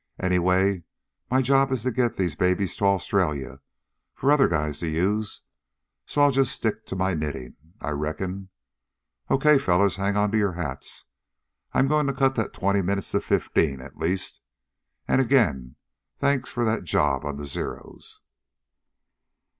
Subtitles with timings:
[0.19, 0.83] "Anyway,
[1.29, 3.59] my job is to get these babies to Australia
[4.15, 5.43] for other guys to use,
[6.07, 8.49] so I'll just stick to my knitting, I reckon.
[9.29, 11.05] Okay, fellows, hang onto your hats.
[11.73, 14.41] I'm going to cut that twenty minutes to fifteen, at least.
[15.07, 15.75] And again,
[16.17, 18.21] thanks for that job on those Zeros."